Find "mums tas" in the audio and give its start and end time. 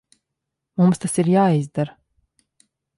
0.81-1.21